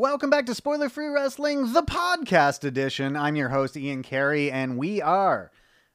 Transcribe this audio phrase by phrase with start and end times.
[0.00, 3.16] Welcome back to Spoiler Free Wrestling, the podcast edition.
[3.16, 5.50] I'm your host, Ian Carey, and we are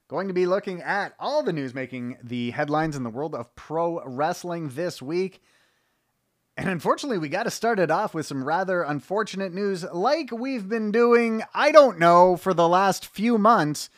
[0.10, 3.56] going to be looking at all the news making the headlines in the world of
[3.56, 5.42] pro wrestling this week.
[6.56, 10.70] And unfortunately, we got to start it off with some rather unfortunate news, like we've
[10.70, 13.90] been doing, I don't know, for the last few months.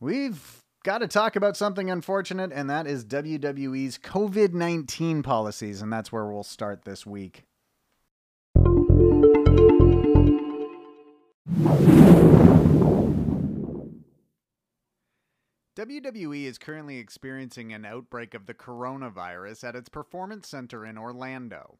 [0.00, 5.80] We've got to talk about something unfortunate, and that is WWE's COVID 19 policies.
[5.80, 7.44] And that's where we'll start this week.
[15.78, 21.78] WWE is currently experiencing an outbreak of the coronavirus at its performance center in Orlando.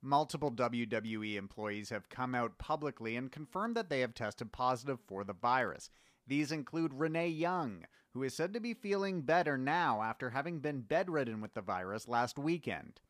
[0.00, 5.24] Multiple WWE employees have come out publicly and confirmed that they have tested positive for
[5.24, 5.90] the virus.
[6.28, 10.82] These include Renee Young, who is said to be feeling better now after having been
[10.82, 13.00] bedridden with the virus last weekend.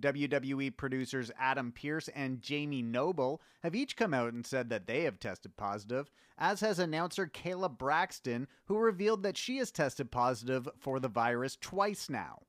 [0.00, 5.02] WWE producers Adam Pearce and Jamie Noble have each come out and said that they
[5.02, 10.68] have tested positive, as has announcer Kayla Braxton, who revealed that she has tested positive
[10.78, 12.42] for the virus twice now.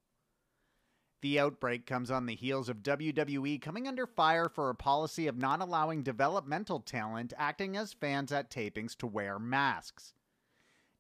[1.22, 5.38] The outbreak comes on the heels of WWE coming under fire for a policy of
[5.38, 10.14] not allowing developmental talent acting as fans at tapings to wear masks.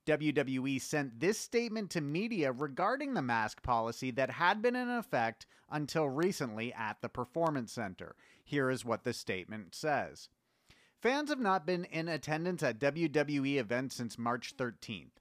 [0.05, 5.45] WWE sent this statement to media regarding the mask policy that had been in effect
[5.69, 8.15] until recently at the Performance Center.
[8.43, 10.29] Here is what the statement says
[10.99, 15.11] Fans have not been in attendance at WWE events since March 13th.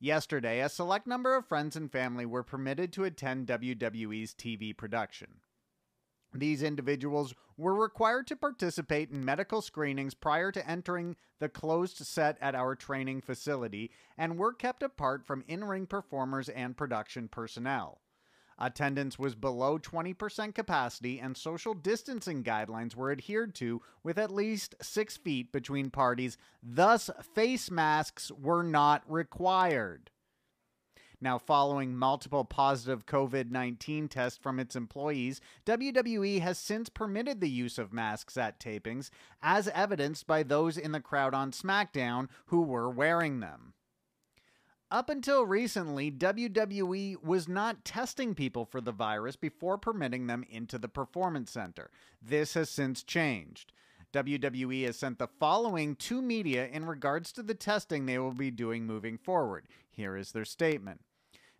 [0.00, 5.40] Yesterday, a select number of friends and family were permitted to attend WWE's TV production.
[6.34, 12.36] These individuals were required to participate in medical screenings prior to entering the closed set
[12.40, 18.00] at our training facility and were kept apart from in ring performers and production personnel.
[18.58, 24.74] Attendance was below 20% capacity, and social distancing guidelines were adhered to with at least
[24.82, 30.10] six feet between parties, thus, face masks were not required.
[31.20, 37.50] Now, following multiple positive COVID 19 tests from its employees, WWE has since permitted the
[37.50, 39.10] use of masks at tapings,
[39.42, 43.74] as evidenced by those in the crowd on SmackDown who were wearing them.
[44.90, 50.78] Up until recently, WWE was not testing people for the virus before permitting them into
[50.78, 51.90] the Performance Center.
[52.22, 53.72] This has since changed.
[54.14, 58.50] WWE has sent the following to media in regards to the testing they will be
[58.50, 59.66] doing moving forward.
[59.90, 61.02] Here is their statement.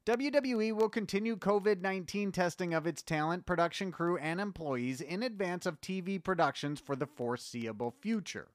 [0.08, 5.66] WWE will continue COVID 19 testing of its talent, production crew, and employees in advance
[5.66, 8.48] of TV productions for the foreseeable future.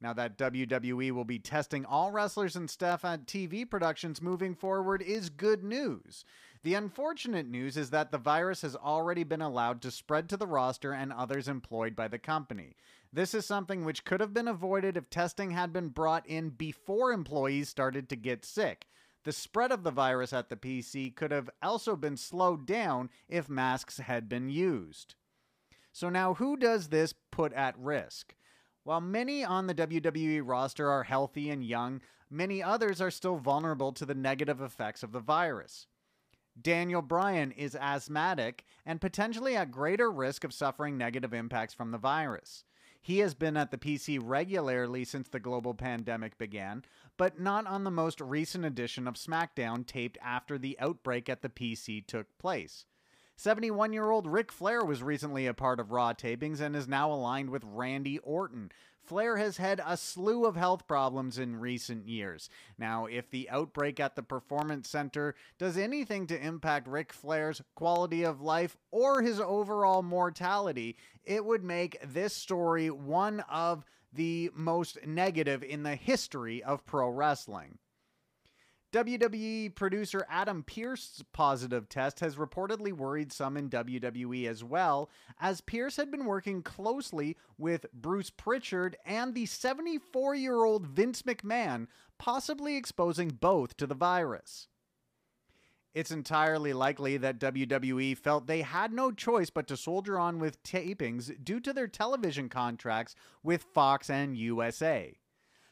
[0.00, 5.02] Now, that WWE will be testing all wrestlers and staff at TV productions moving forward
[5.02, 6.24] is good news.
[6.62, 10.46] The unfortunate news is that the virus has already been allowed to spread to the
[10.46, 12.74] roster and others employed by the company.
[13.12, 17.12] This is something which could have been avoided if testing had been brought in before
[17.12, 18.86] employees started to get sick.
[19.28, 23.46] The spread of the virus at the PC could have also been slowed down if
[23.50, 25.16] masks had been used.
[25.92, 28.34] So, now who does this put at risk?
[28.84, 32.00] While many on the WWE roster are healthy and young,
[32.30, 35.88] many others are still vulnerable to the negative effects of the virus.
[36.58, 41.98] Daniel Bryan is asthmatic and potentially at greater risk of suffering negative impacts from the
[41.98, 42.64] virus.
[43.00, 46.84] He has been at the PC regularly since the global pandemic began,
[47.16, 51.48] but not on the most recent edition of SmackDown taped after the outbreak at the
[51.48, 52.84] PC took place.
[53.36, 57.12] 71 year old Ric Flair was recently a part of Raw tapings and is now
[57.12, 58.72] aligned with Randy Orton.
[59.08, 62.50] Flair has had a slew of health problems in recent years.
[62.76, 68.22] Now, if the outbreak at the Performance Center does anything to impact Ric Flair's quality
[68.22, 74.98] of life or his overall mortality, it would make this story one of the most
[75.06, 77.78] negative in the history of pro wrestling.
[78.90, 85.60] WWE producer Adam Pearce's positive test has reportedly worried some in WWE as well, as
[85.60, 91.86] Pearce had been working closely with Bruce Pritchard and the 74 year old Vince McMahon,
[92.18, 94.68] possibly exposing both to the virus.
[95.92, 100.62] It's entirely likely that WWE felt they had no choice but to soldier on with
[100.62, 105.18] tapings due to their television contracts with Fox and USA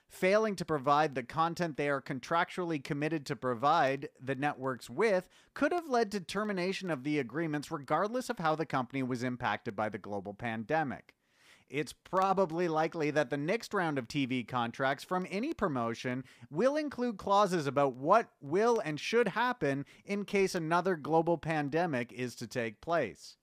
[0.09, 5.73] failing to provide the content they are contractually committed to provide the networks with could
[5.73, 9.89] have led to termination of the agreements regardless of how the company was impacted by
[9.89, 11.15] the global pandemic.
[11.69, 17.17] It's probably likely that the next round of TV contracts from any promotion will include
[17.17, 22.81] clauses about what will and should happen in case another global pandemic is to take
[22.81, 23.37] place.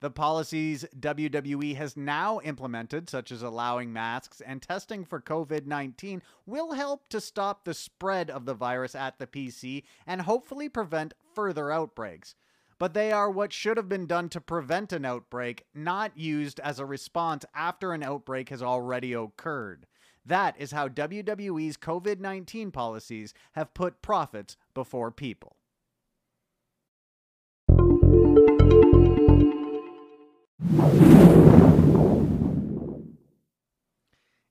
[0.00, 6.22] The policies WWE has now implemented, such as allowing masks and testing for COVID 19,
[6.44, 11.14] will help to stop the spread of the virus at the PC and hopefully prevent
[11.34, 12.34] further outbreaks.
[12.78, 16.78] But they are what should have been done to prevent an outbreak, not used as
[16.78, 19.86] a response after an outbreak has already occurred.
[20.26, 25.56] That is how WWE's COVID 19 policies have put profits before people.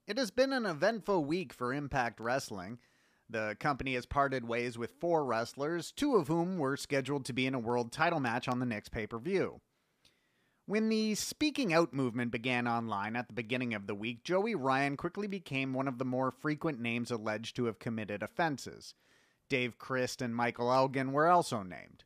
[0.07, 2.79] It has been an eventful week for Impact Wrestling.
[3.29, 7.45] The company has parted ways with four wrestlers, two of whom were scheduled to be
[7.45, 9.59] in a world title match on the next pay per view.
[10.67, 14.95] When the speaking out movement began online at the beginning of the week, Joey Ryan
[14.95, 18.93] quickly became one of the more frequent names alleged to have committed offenses.
[19.49, 22.04] Dave Crist and Michael Elgin were also named.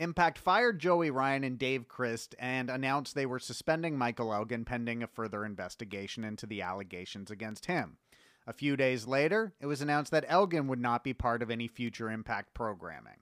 [0.00, 5.02] Impact fired Joey Ryan and Dave Crist and announced they were suspending Michael Elgin pending
[5.02, 7.98] a further investigation into the allegations against him.
[8.46, 11.68] A few days later, it was announced that Elgin would not be part of any
[11.68, 13.18] future Impact programming.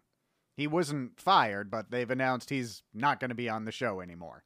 [0.55, 4.45] He wasn't fired, but they've announced he's not going to be on the show anymore.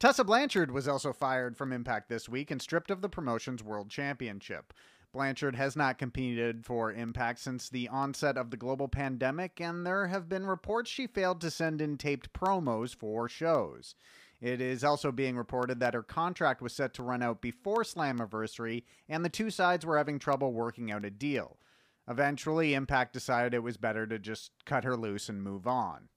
[0.00, 3.90] Tessa Blanchard was also fired from Impact this week and stripped of the promotion's World
[3.90, 4.72] Championship.
[5.12, 10.06] Blanchard has not competed for Impact since the onset of the global pandemic, and there
[10.06, 13.94] have been reports she failed to send in taped promos for shows.
[14.40, 18.84] It is also being reported that her contract was set to run out before Slammiversary,
[19.08, 21.58] and the two sides were having trouble working out a deal.
[22.08, 26.08] Eventually, Impact decided it was better to just cut her loose and move on.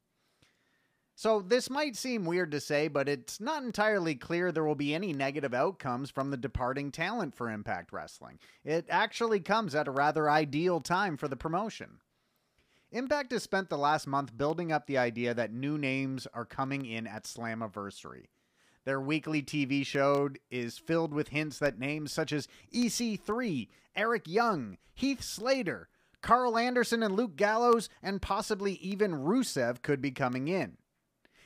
[1.18, 4.94] So, this might seem weird to say, but it's not entirely clear there will be
[4.94, 8.38] any negative outcomes from the departing talent for Impact Wrestling.
[8.66, 12.00] It actually comes at a rather ideal time for the promotion.
[12.92, 16.86] Impact has spent the last month building up the idea that new names are coming
[16.86, 18.26] in at Slammiversary.
[18.84, 24.78] Their weekly TV show is filled with hints that names such as EC3, Eric Young,
[24.94, 25.88] Heath Slater,
[26.22, 30.78] Karl Anderson and Luke Gallows, and possibly even Rusev could be coming in.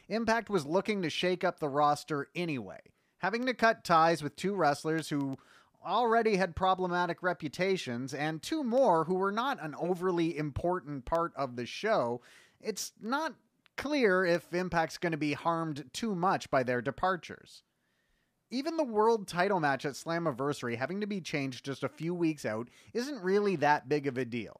[0.09, 2.81] Impact was looking to shake up the roster anyway,
[3.19, 5.37] having to cut ties with two wrestlers who
[5.85, 11.55] already had problematic reputations and two more who were not an overly important part of
[11.55, 12.21] the show.
[12.59, 13.35] It's not
[13.77, 17.63] clear if Impact's going to be harmed too much by their departures.
[18.49, 22.45] Even the world title match at Slammiversary having to be changed just a few weeks
[22.45, 24.59] out isn't really that big of a deal.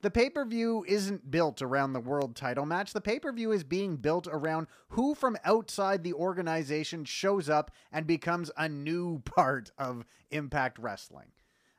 [0.00, 2.92] The pay per view isn't built around the world title match.
[2.92, 7.72] The pay per view is being built around who from outside the organization shows up
[7.90, 11.32] and becomes a new part of Impact Wrestling.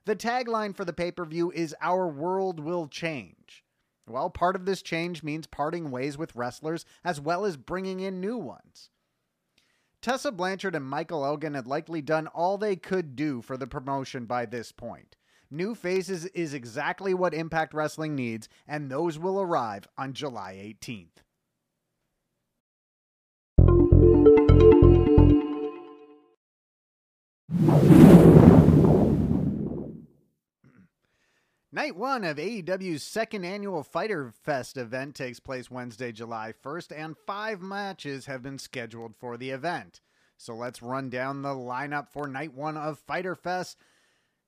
[0.03, 3.63] The tagline for the pay per view is Our World Will Change.
[4.05, 8.19] Well, part of this change means parting ways with wrestlers as well as bringing in
[8.19, 8.89] new ones.
[10.01, 14.25] Tessa Blanchard and Michael Elgin had likely done all they could do for the promotion
[14.25, 15.15] by this point.
[15.51, 21.07] New faces is exactly what Impact Wrestling needs, and those will arrive on July 18th.
[31.71, 37.15] Night one of AEW's second annual Fyter Fest event takes place Wednesday, July 1st, and
[37.25, 40.01] five matches have been scheduled for the event.
[40.37, 43.77] So let's run down the lineup for night one of Fyter Fest.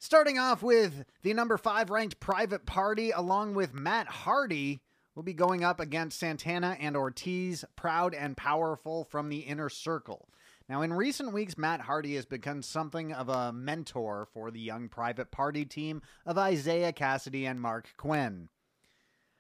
[0.04, 4.82] Starting off with the number five ranked Private Party, along with Matt Hardy,
[5.14, 10.28] will be going up against Santana and Ortiz, proud and powerful from the inner circle.
[10.68, 14.90] Now, in recent weeks, Matt Hardy has become something of a mentor for the young
[14.90, 18.50] Private Party team of Isaiah Kassidy and Marq Quen.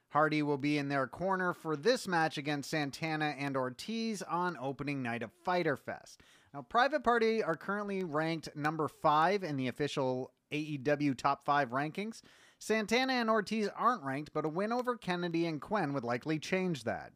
[0.09, 5.01] Hardy will be in their corner for this match against Santana and Ortiz on opening
[5.01, 6.21] night of Fyter Fest.
[6.53, 12.21] Now, Private Party are currently ranked number five in the official AEW top five rankings.
[12.59, 16.83] Santana and Ortiz aren't ranked, but a win over Kassidy and Quen would likely change
[16.83, 17.11] that.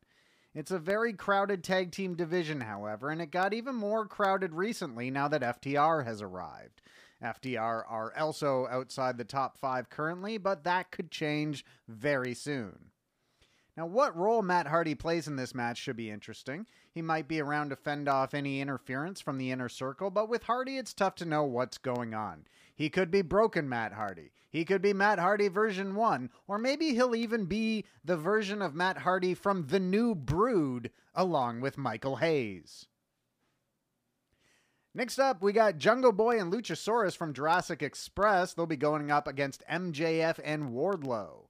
[0.55, 5.11] It's a very crowded tag team division, however, and it got even more crowded recently
[5.11, 6.81] now that FTR has arrived.
[7.21, 12.91] FTR are also outside the top five currently, but that could change very soon.
[13.77, 16.65] Now, what role Matt Hardy plays in this match should be interesting.
[16.89, 20.43] He might be around to fend off any interference from the inner circle, but with
[20.43, 22.45] Hardy, it's tough to know what's going on.
[22.73, 24.31] He could be broken Matt Hardy.
[24.49, 28.73] He could be Matt Hardy version 1, or maybe he'll even be the version of
[28.73, 32.85] Matt Hardy from The New Brood along with Michael Hayes.
[34.93, 38.53] Next up, we got Jungle Boy and Luchasaurus from Jurassic Express.
[38.53, 41.44] They'll be going up against MJF and Wardlow.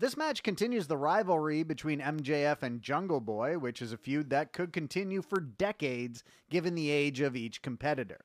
[0.00, 4.52] This match continues the rivalry between MJF and Jungle Boy, which is a feud that
[4.52, 8.24] could continue for decades given the age of each competitor.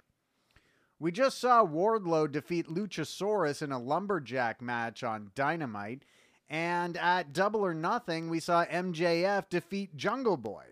[0.98, 6.04] We just saw Wardlow defeat Luchasaurus in a lumberjack match on Dynamite,
[6.50, 10.66] and at Double or Nothing, we saw MJF defeat Jungle Boy.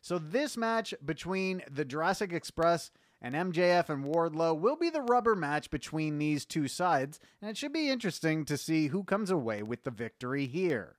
[0.00, 2.92] So, this match between the Jurassic Express
[3.24, 7.56] and MJF and Wardlow will be the rubber match between these two sides, and it
[7.56, 10.96] should be interesting to see who comes away with the victory here.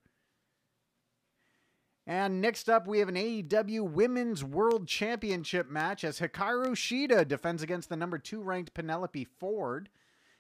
[2.08, 7.62] And next up, we have an AEW Women's World Championship match as Hikaru Shida defends
[7.62, 9.90] against the number two ranked Penelope Ford.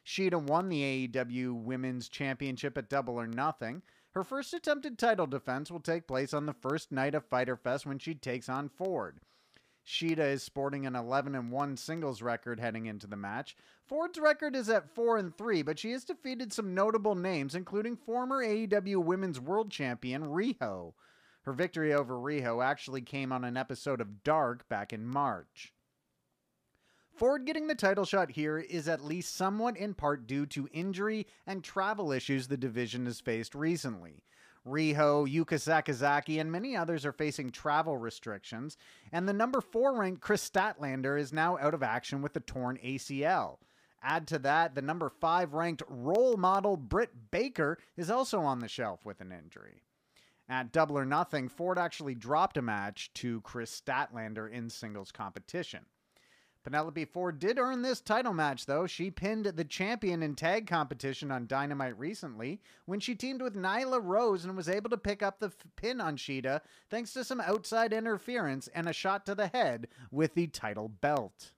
[0.03, 3.83] Shida won the AEW Women's Championship at Double or Nothing.
[4.15, 7.85] Her first attempted title defense will take place on the first night of Fyter Fest
[7.85, 9.19] when she takes on Ford.
[9.85, 13.55] Shida is sporting an 11 and 1 singles record heading into the match.
[13.85, 17.95] Ford's record is at 4 and 3, but she has defeated some notable names including
[17.95, 20.93] former AEW Women's World Champion Riho.
[21.43, 25.71] Her victory over Riho actually came on an episode of Dark back in March.
[27.15, 31.27] Ford getting the title shot here is at least somewhat in part due to injury
[31.45, 34.23] and travel issues the division has faced recently.
[34.65, 38.77] Riho, Yuka Sakazaki, and many others are facing travel restrictions,
[39.11, 42.79] and the number four ranked Kris Statlander is now out of action with a torn
[42.83, 43.57] ACL.
[44.01, 48.67] Add to that, the number five ranked role model Britt Baker is also on the
[48.67, 49.83] shelf with an injury.
[50.47, 55.85] At Double or Nothing, Ford actually dropped a match to Kris Statlander in singles competition.
[56.65, 58.87] Penelope Ford did earn this title match, though.
[58.87, 64.03] She pinned the champion in tag competition on Dynamite recently when she teamed with Nyla
[64.03, 67.39] Rose and was able to pick up the f- pin on Shida thanks to some
[67.39, 71.51] outside interference and a shot to the head with the title belt.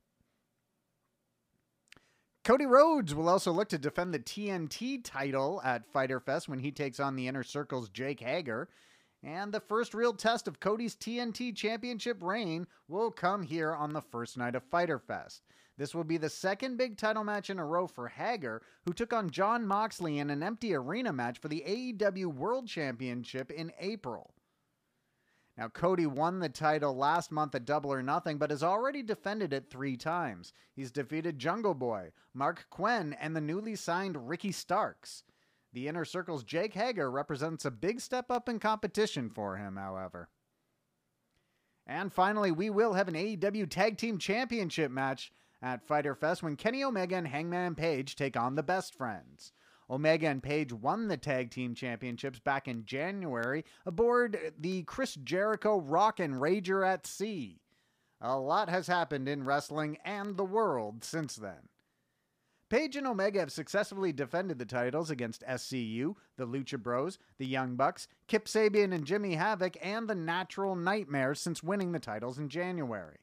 [2.44, 6.72] Cody Rhodes will also look to defend the TNT title at Fyter Fest when he
[6.72, 8.68] takes on the Inner Circle's Jake Hager.
[9.24, 14.02] And the first real test of Cody's TNT Championship reign will come here on the
[14.02, 15.44] first night of Fyter Fest.
[15.78, 19.14] This will be the second big title match in a row for Hager, who took
[19.14, 24.34] on Jon Moxley in an empty arena match for the AEW World Championship in April.
[25.58, 29.54] Now, Cody won the title last month at Double or Nothing, but has already defended
[29.54, 30.54] it three times.
[30.76, 35.24] He's defeated Jungle Boy, Marq Quen, and the newly signed Ricky Starks.
[35.78, 40.28] The Inner Circle's Jake Hager represents a big step up in competition for him, however.
[41.86, 45.32] And finally, we will have an AEW Tag Team Championship match
[45.62, 49.52] at Fyter Fest when Kenny Omega and Hangman Page take on the Best Friends.
[49.88, 55.80] Omega and Page won the tag team championships back in January aboard the Chris Jericho
[55.80, 57.62] Rock and Rager at Sea.
[58.20, 61.70] A lot has happened in wrestling and the world since then.
[62.70, 67.78] Page and Omega have successfully defended the titles against SCU, the Lucha Bros, the Young
[67.78, 72.50] Bucks, Kip Sabian and Jimmy Havoc, and the Natural Nightmares since winning the titles in
[72.50, 73.20] January.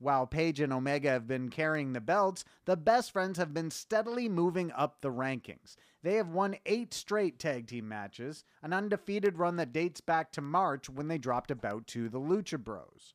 [0.00, 4.28] While Page and Omega have been carrying the belts, the best friends have been steadily
[4.28, 5.76] moving up the rankings.
[6.02, 10.40] They have won eight straight tag team matches, an undefeated run that dates back to
[10.40, 13.14] March when they dropped a bout to the Lucha Bros.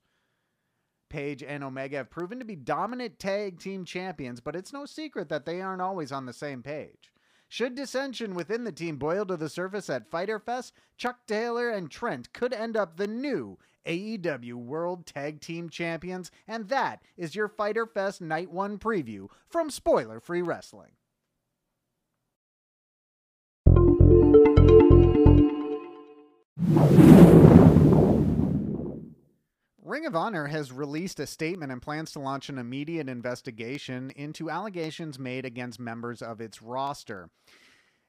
[1.09, 5.29] Page and Omega have proven to be dominant tag team champions, but it's no secret
[5.29, 7.11] that they aren't always on the same page.
[7.49, 11.89] Should dissension within the team boil to the surface at Fyter Fest, Chuck Taylor and
[11.89, 17.47] Trent could end up the new AEW World Tag Team Champions, and that is your
[17.47, 20.91] Fyter Fest Night 1 preview from Spoiler Free Wrestling.
[29.88, 34.50] Ring of Honor has released a statement and plans to launch an immediate investigation into
[34.50, 37.29] allegations made against members of its roster.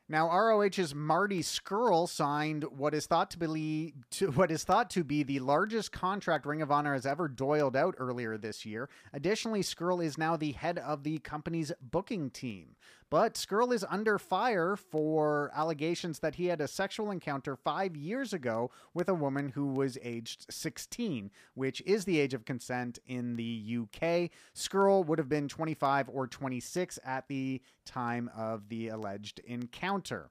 [0.08, 5.04] Now, ROH's Marty Scurll signed what is thought to be to, what is thought to
[5.04, 8.88] be the largest contract Ring of Honor has ever doiled out earlier this year.
[9.12, 12.74] Additionally, Scurll is now the head of the company's booking team.
[13.10, 18.34] But Scurll is under fire for allegations that he had a sexual encounter five years
[18.34, 23.36] ago with a woman who was aged 16, which is the age of consent in
[23.36, 24.30] the UK.
[24.54, 30.30] Scurll would have been 25 or 26 at the time of the alleged encounter.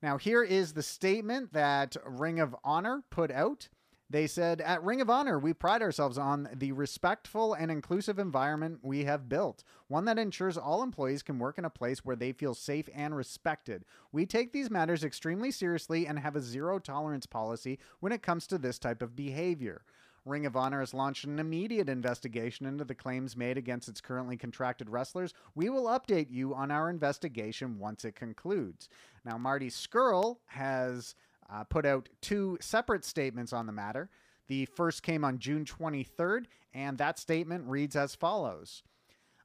[0.00, 3.68] Now, here is the statement that Ring of Honor put out.
[4.08, 8.78] They said, At Ring of Honor, we pride ourselves on the respectful and inclusive environment
[8.82, 12.30] we have built, one that ensures all employees can work in a place where they
[12.30, 13.84] feel safe and respected.
[14.12, 18.46] We take these matters extremely seriously and have a zero tolerance policy when it comes
[18.46, 19.82] to this type of behavior.
[20.24, 24.36] Ring of Honor has launched an immediate investigation into the claims made against its currently
[24.36, 25.32] contracted wrestlers.
[25.54, 28.88] We will update you on our investigation once it concludes.
[29.24, 31.14] Now, Marty Scurll has
[31.50, 34.10] uh, put out two separate statements on the matter.
[34.48, 38.82] The first came on June 23rd, and that statement reads as follows.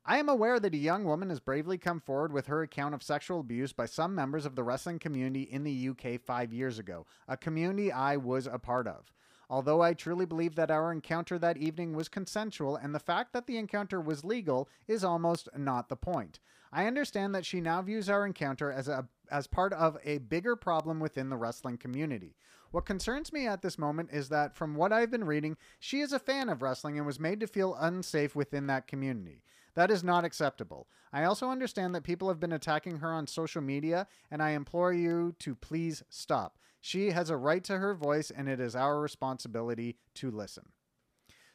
[0.03, 3.03] I am aware that a young woman has bravely come forward with her account of
[3.03, 7.05] sexual abuse by some members of the wrestling community in the UK five years ago,
[7.27, 9.11] a community I was a part of.
[9.47, 13.45] Although I truly believe that our encounter that evening was consensual and the fact that
[13.45, 16.39] the encounter was legal is almost not the point.
[16.71, 20.55] I understand that she now views our encounter as a as part of a bigger
[20.55, 22.35] problem within the wrestling community.
[22.71, 26.13] What concerns me at this moment is that from what I've been reading, she is
[26.13, 29.43] a fan of wrestling and was made to feel unsafe within that community.
[29.73, 30.87] That is not acceptable.
[31.13, 34.93] I also understand that people have been attacking her on social media, and I implore
[34.93, 36.57] you to please stop.
[36.79, 40.69] She has a right to her voice, and it is our responsibility to listen.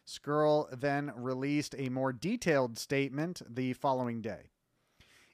[0.06, 4.50] Scurll then released a more detailed statement the following day.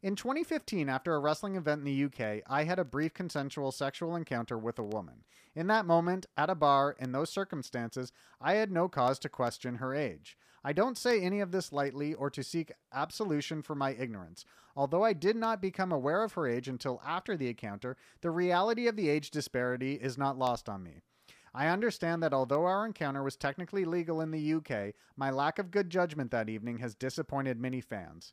[0.02, 4.16] In 2015, after a wrestling event in the UK, I had a brief consensual sexual
[4.16, 5.22] encounter with a woman.
[5.54, 9.76] In that moment, at a bar, in those circumstances, I had no cause to question
[9.76, 10.36] her age.
[10.64, 14.44] I don't say any of this lightly or to seek absolution for my ignorance.
[14.74, 18.88] Although I did not become aware of her age until after the encounter, the reality
[18.88, 21.02] of the age disparity is not lost on me.
[21.54, 25.70] I understand that although our encounter was technically legal in the UK, my lack of
[25.70, 28.32] good judgment that evening has disappointed many fans.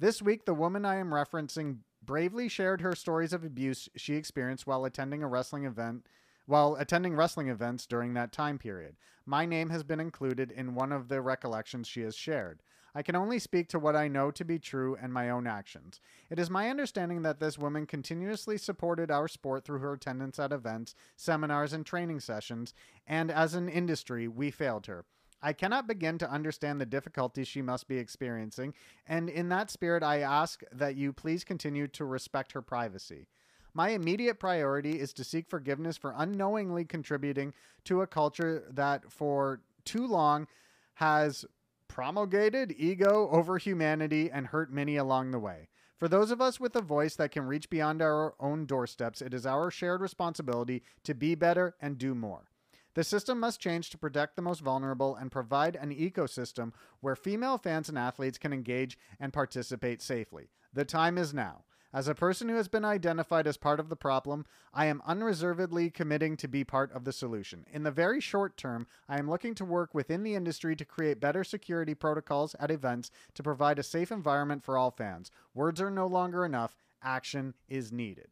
[0.00, 4.64] This week, the woman I am referencing bravely shared her stories of abuse she experienced
[4.64, 6.06] while attending a wrestling event
[6.46, 8.96] while attending wrestling events during that time period.
[9.26, 12.62] My name has been included in one of the recollections she has shared.
[12.94, 16.00] I can only speak to what I know to be true and my own actions.
[16.30, 20.52] It is my understanding that this woman continuously supported our sport through her attendance at
[20.52, 22.72] events, seminars, and training sessions,
[23.06, 25.04] and as an industry, we failed her.
[25.40, 28.74] I cannot begin to understand the difficulties she must be experiencing,
[29.06, 33.28] and in that spirit, I ask that you please continue to respect her privacy.
[33.74, 37.54] My immediate priority is to seek forgiveness for unknowingly contributing
[37.84, 40.48] to a culture that for too long
[40.94, 41.44] has
[41.86, 45.68] promulgated ego over humanity and hurt many along the way.
[45.96, 49.34] For those of us with a voice that can reach beyond our own doorsteps, it
[49.34, 52.50] is our shared responsibility to be better and do more.
[52.94, 57.58] The system must change to protect the most vulnerable and provide an ecosystem where female
[57.58, 60.50] fans and athletes can engage and participate safely.
[60.72, 61.64] The time is now.
[61.92, 65.88] As a person who has been identified as part of the problem, I am unreservedly
[65.88, 67.64] committing to be part of the solution.
[67.72, 71.18] In the very short term, I am looking to work within the industry to create
[71.18, 75.30] better security protocols at events to provide a safe environment for all fans.
[75.54, 78.28] Words are no longer enough, action is needed.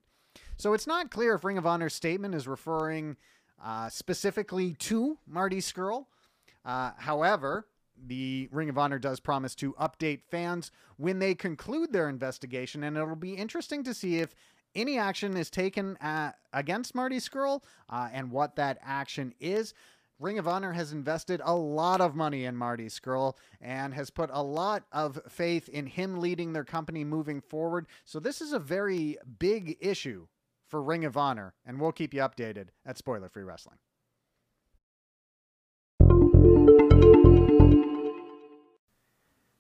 [0.59, 3.17] So it's not clear if Ring of Honor's statement is referring
[3.63, 6.07] uh, specifically to Marty Scurll.
[6.65, 7.67] Uh, however,
[8.07, 12.97] the Ring of Honor does promise to update fans when they conclude their investigation, and
[12.97, 14.35] it'll be interesting to see if
[14.75, 19.73] any action is taken at, against Marty Scurll uh, and what that action is.
[20.19, 24.31] Ring of Honor has invested a lot of money in Marty Scurll and has put
[24.33, 27.87] a lot of faith in him leading their company moving forward.
[28.05, 30.27] So, this is a very big issue
[30.67, 33.79] for Ring of Honor, and we'll keep you updated at Spoiler Free Wrestling.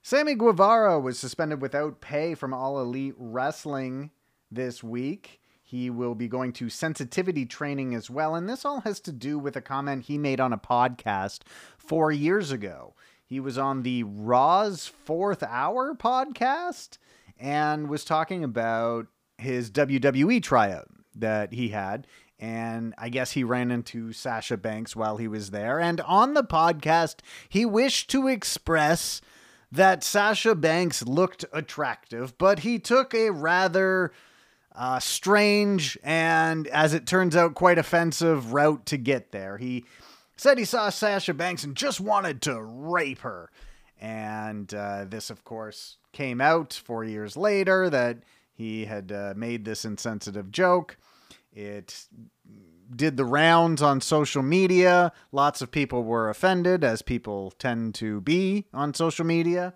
[0.02, 4.12] Sammy Guevara was suspended without pay from All Elite Wrestling
[4.52, 5.40] this week.
[5.64, 8.36] He will be going to sensitivity training as well.
[8.36, 11.40] And this all has to do with a comment he made on a podcast
[11.76, 12.94] four years ago.
[13.24, 16.98] He was on the Raw's Fourth Hour podcast
[17.36, 19.08] and was talking about
[19.38, 22.07] his WWE tryout that he had.
[22.38, 25.81] And I guess he ran into Sasha Banks while he was there.
[25.81, 27.16] And on the podcast,
[27.49, 29.22] he wished to express
[29.72, 34.12] that Sasha Banks looked attractive, but he took a rather
[34.75, 39.57] uh, strange and, as it turns out, quite offensive route to get there.
[39.57, 39.85] He
[40.37, 43.51] said he saw Sasha Banks and just wanted to rape her.
[43.99, 48.18] And uh, this, of course, came out four years later that
[48.56, 50.96] he had uh, made this insensitive joke.
[51.52, 52.06] It
[52.94, 55.12] did the rounds on social media.
[55.30, 59.74] Lots of people were offended, as people tend to be on social media.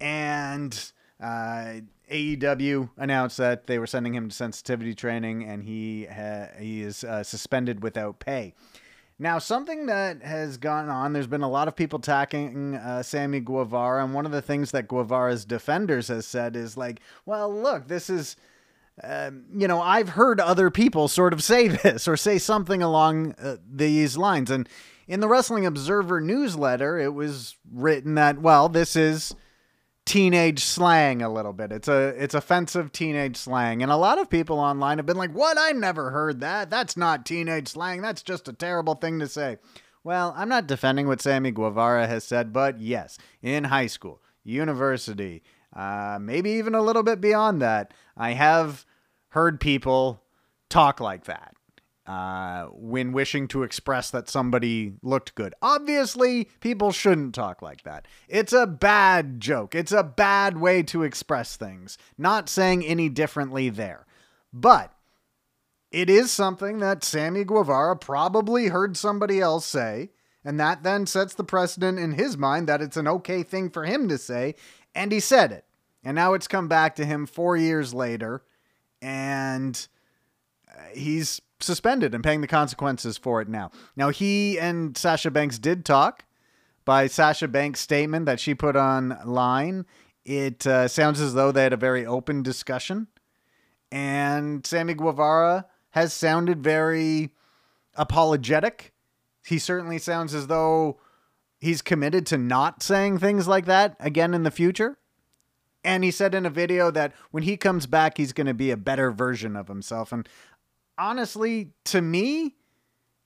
[0.00, 6.48] And uh, AEW announced that they were sending him to sensitivity training, and he ha-
[6.58, 8.54] he is uh, suspended without pay.
[9.22, 13.38] Now, something that has gone on, there's been a lot of people attacking uh, Sammy
[13.38, 17.86] Guevara, and one of the things that Guevara's defenders has said is like, well, look,
[17.86, 18.34] this is
[19.00, 23.36] um, you know, I've heard other people sort of say this or say something along
[23.40, 24.50] uh, these lines.
[24.50, 24.68] And
[25.06, 29.36] in the Wrestling Observer newsletter, it was written that, well, this is
[30.04, 31.72] teenage slang a little bit.
[31.72, 35.32] It's a it's offensive teenage slang, and a lot of people online have been like,
[35.32, 35.58] "What?
[35.58, 36.70] I never heard that.
[36.70, 38.02] That's not teenage slang.
[38.02, 39.58] That's just a terrible thing to say."
[40.04, 45.44] Well, I'm not defending what Sammy Guevara has said, but yes, in high school, university,
[45.74, 48.84] uh, maybe even a little bit beyond that, I have
[49.28, 50.20] heard people
[50.68, 51.54] talk like that
[52.06, 55.54] uh, when wishing to express that somebody looked good.
[55.62, 58.06] Obviously, people shouldn't talk like that.
[58.28, 59.74] It's a bad joke.
[59.74, 61.98] It's a bad way to express things.
[62.18, 64.06] Not saying any differently there.
[64.52, 64.92] But
[65.92, 70.10] it is something that Sammy Guevara probably heard somebody else say,
[70.44, 73.84] and that then sets the precedent in his mind that it's an okay thing for
[73.84, 74.56] him to say,
[74.94, 75.64] and he said it.
[76.02, 78.42] And now it's come back to him four years later,
[79.00, 79.86] and
[80.68, 83.70] uh, he's suspended and paying the consequences for it now.
[83.96, 86.24] Now, he and Sasha Banks did talk.
[86.84, 89.86] By Sasha Banks' statement that she put online,
[90.24, 93.06] it uh, sounds as though they had a very open discussion.
[93.92, 97.30] And Sammy Guevara has sounded very
[97.94, 98.92] apologetic.
[99.46, 100.98] He certainly sounds as though
[101.60, 104.98] he's committed to not saying things like that again in the future.
[105.84, 108.70] And he said in a video that when he comes back, he's going to be
[108.70, 110.12] a better version of himself.
[110.12, 110.28] And
[111.02, 112.54] honestly, to me,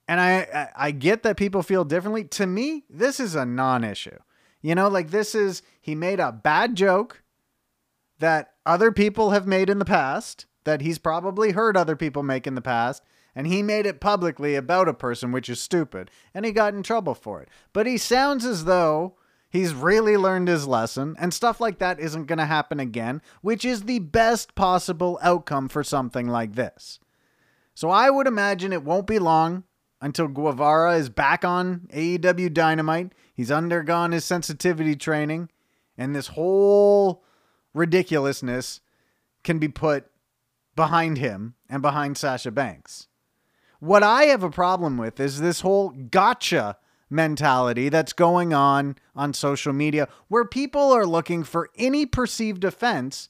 [0.08, 2.24] and I, I get that people feel differently.
[2.24, 4.18] To me, this is a non-issue.
[4.62, 7.22] You know, like this is he made a bad joke
[8.18, 12.46] that other people have made in the past that he's probably heard other people make
[12.46, 13.02] in the past
[13.34, 16.82] and he made it publicly about a person which is stupid and he got in
[16.82, 17.48] trouble for it.
[17.72, 19.14] But he sounds as though
[19.50, 23.64] he's really learned his lesson and stuff like that isn't going to happen again, which
[23.64, 26.98] is the best possible outcome for something like this.
[27.76, 29.64] So I would imagine it won't be long
[30.00, 33.12] until Guevara is back on AEW Dynamite.
[33.34, 35.50] He's undergone his sensitivity training,
[35.98, 37.22] and this whole
[37.74, 38.80] ridiculousness
[39.44, 40.06] can be put
[40.74, 43.08] behind him and behind Sasha Banks.
[43.78, 46.78] What I have a problem with is this whole gotcha
[47.10, 53.28] mentality that's going on on social media where people are looking for any perceived offense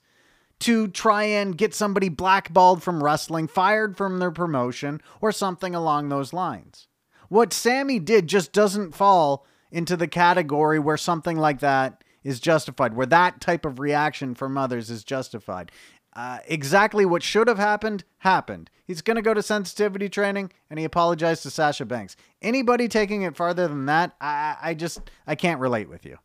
[0.60, 6.08] to try and get somebody blackballed from wrestling, fired from their promotion, or something along
[6.08, 6.88] those lines.
[7.28, 12.94] What Sammy did just doesn't fall into the category where something like that is justified,
[12.94, 15.70] where that type of reaction from others is justified.
[16.14, 18.70] Uh, exactly what should have happened happened.
[18.84, 22.16] He's going to go to sensitivity training, and he apologized to Sasha Banks.
[22.40, 26.16] Anybody taking it farther than that, I, I just I can't relate with you.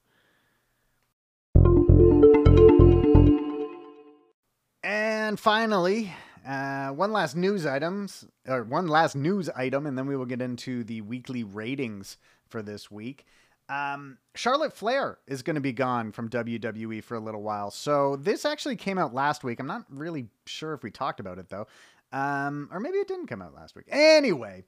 [4.83, 6.11] And finally,
[6.47, 10.41] uh, one last news items or one last news item, and then we will get
[10.41, 12.17] into the weekly ratings
[12.47, 13.25] for this week.
[13.69, 17.71] Um, Charlotte Flair is going to be gone from WWE for a little while.
[17.71, 19.59] So this actually came out last week.
[19.59, 21.67] I'm not really sure if we talked about it though.
[22.11, 23.85] Um, or maybe it didn't come out last week.
[23.89, 24.65] Anyway,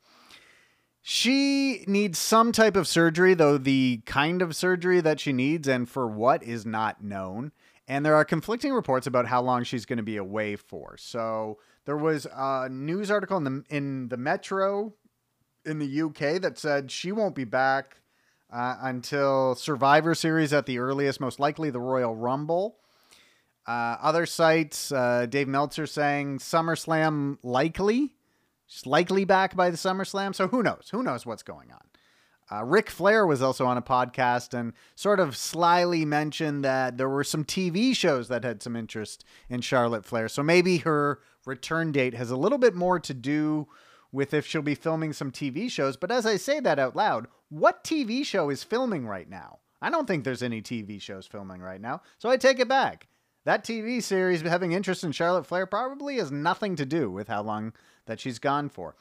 [1.01, 5.89] she needs some type of surgery, though the kind of surgery that she needs and
[5.89, 7.51] for what is not known.
[7.87, 10.95] And there are conflicting reports about how long she's going to be away for.
[10.97, 14.93] So there was a news article in the in the Metro
[15.65, 17.97] in the UK that said she won't be back
[18.51, 22.77] uh, until Survivor Series at the earliest, most likely the Royal Rumble.
[23.65, 28.15] Uh, other sites, uh, Dave Meltzer saying SummerSlam likely.
[28.67, 30.35] She's likely back by the SummerSlam.
[30.35, 30.89] So who knows?
[30.91, 31.81] Who knows what's going on?
[32.53, 37.09] Uh, Ric Flair was also on a podcast and sort of slyly mentioned that there
[37.09, 40.27] were some TV shows that had some interest in Charlotte Flair.
[40.27, 43.67] So maybe her return date has a little bit more to do
[44.11, 45.97] with if she'll be filming some TV shows.
[45.97, 49.59] But as I say that out loud, what TV show is filming right now?
[49.81, 52.01] I don't think there's any TV shows filming right now.
[52.19, 53.07] So I take it back.
[53.45, 57.41] That TV series having interest in Charlotte Flair probably has nothing to do with how
[57.41, 57.73] long
[58.05, 58.95] that she's gone for.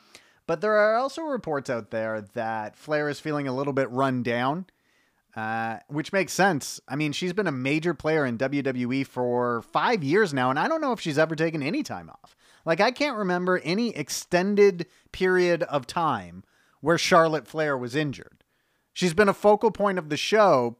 [0.46, 4.22] But there are also reports out there that Flair is feeling a little bit run
[4.22, 4.66] down,
[5.36, 6.80] uh, which makes sense.
[6.88, 10.68] I mean, she's been a major player in WWE for five years now, and I
[10.68, 12.36] don't know if she's ever taken any time off.
[12.64, 16.44] Like, I can't remember any extended period of time
[16.80, 18.44] where Charlotte Flair was injured.
[18.92, 20.76] She's been a focal point of the show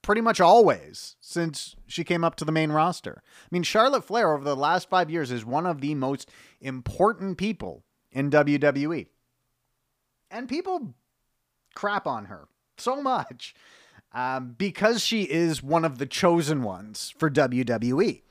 [0.00, 3.22] pretty much always since she came up to the main roster.
[3.26, 7.36] I mean, Charlotte Flair over the last five years is one of the most important
[7.36, 9.06] people in WWE.
[10.30, 10.94] And people
[11.74, 13.54] crap on her so much
[14.12, 18.22] um, because she is one of the chosen ones for WWE.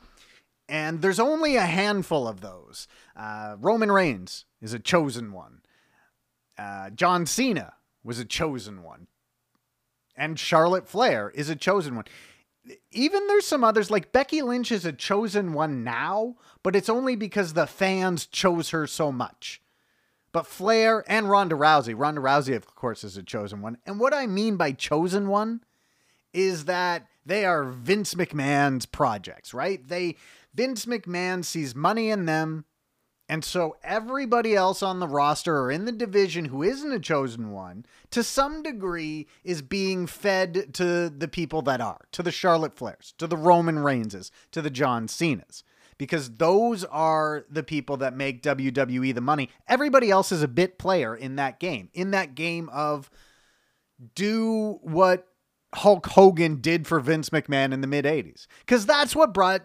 [0.68, 2.88] And there's only a handful of those.
[3.16, 5.62] Uh, Roman Reigns is a chosen one.
[6.58, 9.08] Uh, John Cena was a chosen one.
[10.18, 12.06] And Charlotte Flair is a chosen one.
[12.92, 17.16] even there's some others like Becky Lynch is a chosen one now, but it's only
[17.16, 19.62] because the fans chose her so much.
[20.36, 23.78] But Flair and Ronda Rousey, Ronda Rousey, of course, is a chosen one.
[23.86, 25.64] And what I mean by chosen one
[26.34, 29.88] is that they are Vince McMahon's projects, right?
[29.88, 30.18] They
[30.54, 32.66] Vince McMahon sees money in them.
[33.30, 37.52] And so everybody else on the roster or in the division who isn't a chosen
[37.52, 42.76] one, to some degree, is being fed to the people that are, to the Charlotte
[42.76, 45.64] Flairs, to the Roman Reignses, to the John Cenas.
[45.98, 49.50] Because those are the people that make WWE the money.
[49.68, 51.90] Everybody else is a bit player in that game.
[51.94, 53.10] In that game of
[54.14, 55.28] do what
[55.74, 58.48] Hulk Hogan did for Vince McMahon in the mid 80s.
[58.60, 59.62] Because that's what brought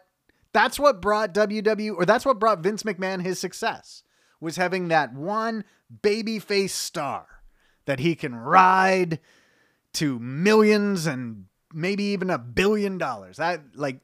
[0.52, 4.02] that's what brought WWE or that's what brought Vince McMahon his success
[4.40, 5.64] was having that one
[6.02, 7.26] babyface star
[7.84, 9.20] that he can ride
[9.92, 13.36] to millions and maybe even a billion dollars.
[13.36, 14.00] That like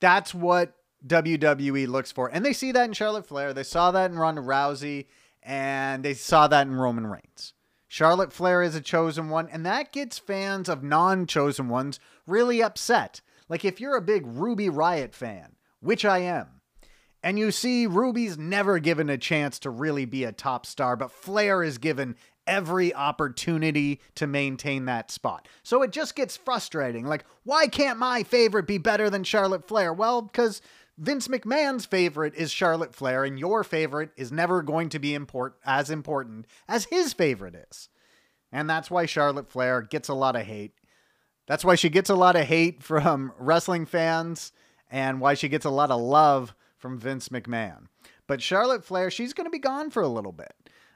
[0.00, 0.74] that's what
[1.06, 2.28] WWE looks for.
[2.28, 3.52] And they see that in Charlotte Flair.
[3.52, 5.06] They saw that in Ronda Rousey
[5.44, 7.52] and they saw that in Roman Reigns.
[7.86, 12.62] Charlotte Flair is a chosen one, and that gets fans of non chosen ones really
[12.62, 13.20] upset.
[13.48, 16.60] Like if you're a big Ruby Riott fan, which I am,
[17.22, 21.12] and you see Ruby's never given a chance to really be a top star, but
[21.12, 25.48] Flair is given every opportunity to maintain that spot.
[25.62, 27.06] So it just gets frustrating.
[27.06, 29.92] Like, why can't my favorite be better than Charlotte Flair?
[29.92, 30.60] Well, because
[30.96, 35.56] Vince McMahon's favorite is Charlotte Flair, and your favorite is never going to be import-
[35.64, 37.88] as important as his favorite is.
[38.52, 40.74] And that's why Charlotte Flair gets a lot of hate.
[41.46, 44.52] That's why she gets a lot of hate from wrestling fans
[44.90, 47.86] and why she gets a lot of love from Vince McMahon.
[48.28, 50.54] But Charlotte Flair, she's going to be gone for a little bit.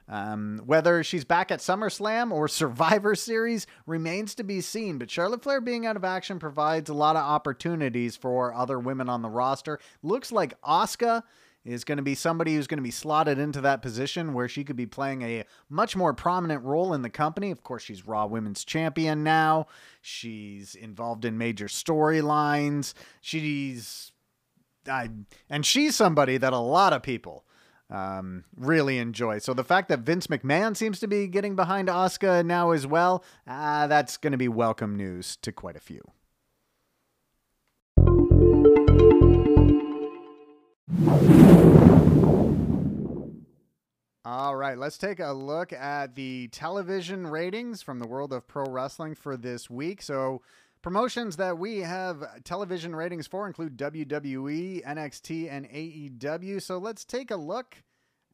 [0.09, 5.42] Um, whether she's back at SummerSlam or Survivor Series remains to be seen, but Charlotte
[5.42, 9.29] Flair being out of action provides a lot of opportunities for other women on the
[9.29, 9.79] roster.
[10.03, 11.23] Looks like Asuka
[11.64, 14.64] is going to be somebody who's going to be slotted into that position where she
[14.64, 17.51] could be playing a much more prominent role in the company.
[17.51, 19.66] Of course, she's Raw Women's Champion now.
[20.01, 22.94] She's involved in major storylines.
[23.21, 24.12] She's
[24.88, 25.11] I,
[25.51, 27.44] and she's somebody that a lot of people
[27.90, 29.38] um, really enjoy.
[29.38, 33.24] So the fact that Vince McMahon seems to be getting behind Asuka now as well,
[33.46, 36.03] uh, that's going to be welcome news to quite a few.
[44.24, 48.66] All right, let's take a look at the television ratings from the world of pro
[48.66, 50.03] wrestling for this week.
[50.03, 50.42] So,
[50.83, 56.62] promotions that we have television ratings for include WWE, NXT, and AEW.
[56.62, 57.77] So, let's take a look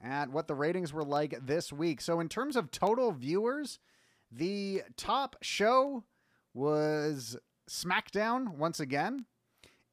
[0.03, 2.01] at what the ratings were like this week.
[2.01, 3.79] So, in terms of total viewers,
[4.31, 6.05] the top show
[6.53, 7.37] was
[7.69, 9.27] SmackDown once again,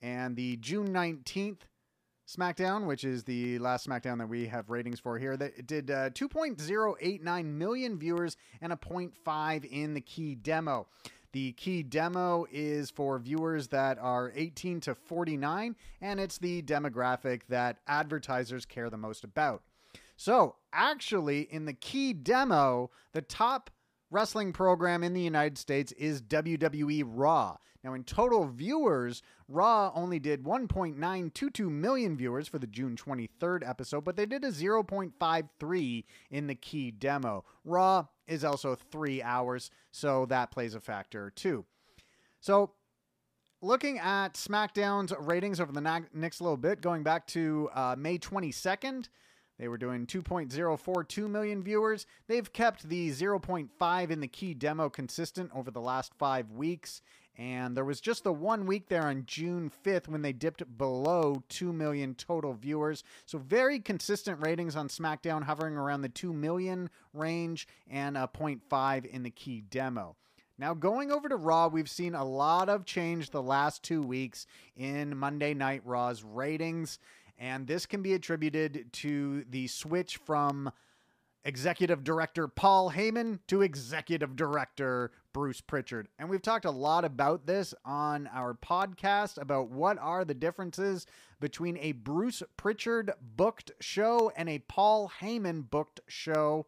[0.02, 1.62] and the June 19th
[2.32, 6.10] SmackDown, which is the last SmackDown that we have ratings for here, that did uh,
[6.12, 10.88] 2.089 million viewers and a 0.5 in the key demo.
[11.34, 17.44] The key demo is for viewers that are 18 to 49, and it's the demographic
[17.48, 19.64] that advertisers care the most about.
[20.18, 23.70] So, actually, in the key demo, the top
[24.12, 27.58] wrestling program in the United States is WWE Raw.
[27.84, 34.04] Now, in total viewers, Raw only did 1.922 million viewers for the June 23rd episode,
[34.04, 37.44] but they did a 0.53 in the key demo.
[37.66, 41.66] Raw is also three hours, so that plays a factor too.
[42.40, 42.72] So,
[43.62, 49.10] looking at SmackDown's ratings over the next little bit, going back to uh, May 22nd,
[49.60, 52.08] they were doing 2.042 million viewers.
[52.28, 57.02] They've kept the 0.5 in the key demo consistent over the last five weeks.
[57.38, 61.44] And there was just the one week there on June 5th when they dipped below
[61.50, 63.04] 2 million total viewers.
[63.26, 69.06] So, very consistent ratings on SmackDown, hovering around the 2 million range and a 0.5
[69.06, 70.18] in the key demo.
[70.58, 74.46] Now, going over to Raw, we've seen a lot of change the last two weeks
[74.76, 77.00] in Monday Night Raw's ratings.
[77.40, 80.72] And this can be attributed to the switch from
[81.44, 86.08] executive director Paul Heyman to executive director Bruce Pritchard.
[86.20, 91.06] And we've talked a lot about this on our podcast about what are the differences
[91.40, 96.68] between a Bruce Pritchard booked show and a Paul Heyman booked show.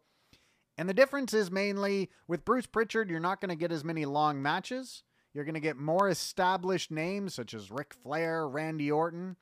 [0.76, 4.04] And the difference is mainly with Bruce Pritchard, you're not going to get as many
[4.04, 5.04] long matches.
[5.32, 9.36] You're going to get more established names such as Ric Flair, Randy Orton.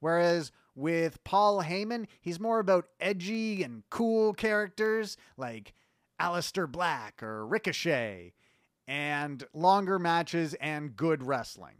[0.00, 5.74] Whereas with Paul Heyman, he's more about edgy and cool characters like
[6.20, 8.34] Aleister Black or Ricochet
[8.86, 11.76] and longer matches and good wrestling.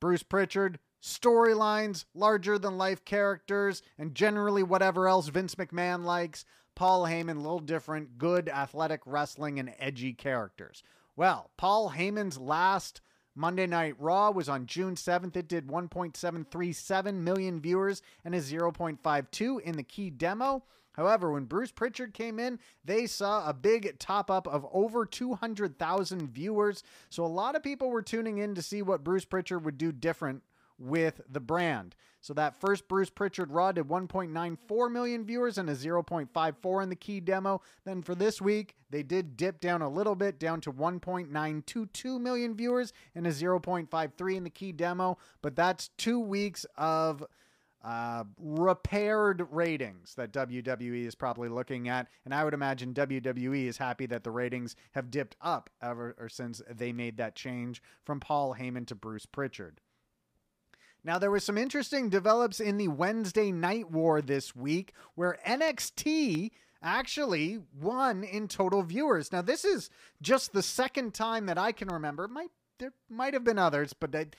[0.00, 6.44] Bruce Pritchard, storylines, larger than life characters, and generally whatever else Vince McMahon likes.
[6.74, 10.82] Paul Heyman, a little different, good athletic wrestling and edgy characters.
[11.16, 13.00] Well, Paul Heyman's last
[13.34, 15.36] Monday Night Raw was on June 7th.
[15.36, 20.64] It did 1.737 million viewers and a 0.52 in the key demo.
[20.92, 26.28] However, when Bruce Pritchard came in, they saw a big top up of over 200,000
[26.30, 26.82] viewers.
[27.08, 29.90] So a lot of people were tuning in to see what Bruce Pritchard would do
[29.90, 30.42] different
[30.82, 31.94] with the brand.
[32.20, 36.96] So that first Bruce Pritchard Raw did 1.94 million viewers and a 0.54 in the
[36.96, 37.60] key demo.
[37.84, 42.54] Then for this week, they did dip down a little bit, down to 1.922 million
[42.54, 45.18] viewers and a 0.53 in the key demo.
[45.42, 47.24] But that's two weeks of
[47.82, 52.06] uh, repaired ratings that WWE is probably looking at.
[52.24, 56.62] And I would imagine WWE is happy that the ratings have dipped up ever since
[56.70, 59.80] they made that change from Paul Heyman to Bruce Pritchard.
[61.04, 66.50] Now, there was some interesting develops in the Wednesday Night War this week where NXT
[66.80, 69.32] actually won in total viewers.
[69.32, 72.28] Now, this is just the second time that I can remember.
[72.28, 74.34] might there might have been others, but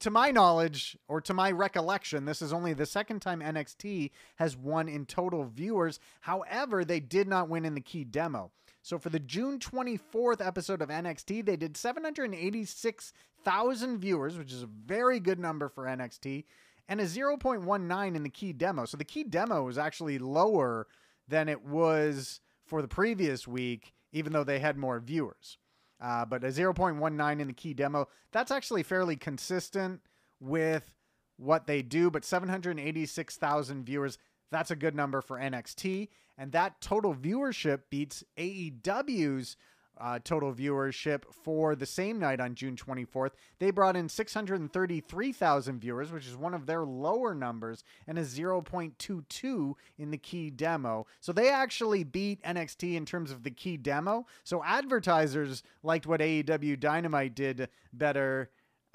[0.00, 4.56] to my knowledge or to my recollection, this is only the second time NXT has
[4.56, 6.00] won in total viewers.
[6.20, 8.50] However, they did not win in the key demo.
[8.82, 14.68] So for the June 24th episode of NXT, they did 786,000 viewers, which is a
[14.86, 16.44] very good number for NXT,
[16.88, 18.86] and a 0.19 in the key demo.
[18.86, 20.86] So the key demo was actually lower
[21.28, 25.58] than it was for the previous week, even though they had more viewers.
[26.00, 30.00] Uh, but a 0.19 in the key demo, that's actually fairly consistent
[30.40, 30.94] with
[31.36, 32.10] what they do.
[32.10, 34.16] But 786,000 viewers,
[34.50, 36.08] that's a good number for NXT.
[36.36, 39.56] And that total viewership beats AEW's
[40.00, 43.32] uh, total viewership for the same night on June 24th.
[43.58, 49.74] They brought in 633,000 viewers, which is one of their lower numbers, and a 0.22
[49.98, 51.06] in the key demo.
[51.20, 54.26] So they actually beat NXT in terms of the key demo.
[54.42, 58.48] So advertisers liked what AEW Dynamite did better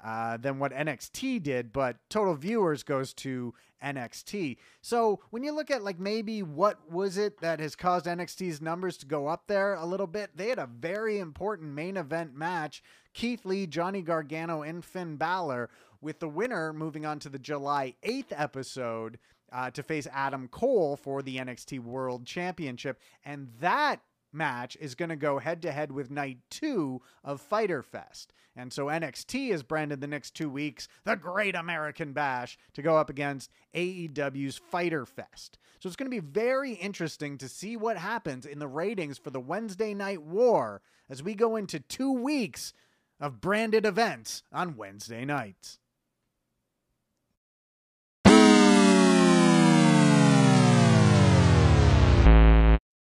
[0.06, 4.56] uh, than what NXT did, but total viewers goes to NXT.
[4.80, 8.96] So when you look at like maybe what was it that has caused NXT's numbers
[8.98, 12.84] to go up there a little bit, they had a very important main event match.
[13.14, 17.94] Keith Lee, Johnny Gargano, and Finn Balor, with the winner moving on to the July
[18.04, 19.18] 8th episode
[19.52, 23.00] uh, to face Adam Cole for the NXT World Championship.
[23.24, 24.02] And that
[24.36, 28.32] match is going to go head to head with night two of Fyter Fest.
[28.54, 32.96] And so NXT is branded the next two weeks the Great American Bash to go
[32.96, 35.58] up against AEW's Fyter Fest.
[35.80, 39.30] So it's going to be very interesting to see what happens in the ratings for
[39.30, 42.72] the Wednesday Night War as we go into two weeks
[43.20, 45.78] of branded events on Wednesday nights.